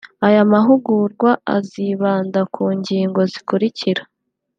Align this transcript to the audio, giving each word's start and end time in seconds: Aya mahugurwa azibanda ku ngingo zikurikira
Aya 0.27 0.43
mahugurwa 0.53 1.31
azibanda 1.55 2.39
ku 2.53 2.63
ngingo 2.79 3.19
zikurikira 3.31 4.01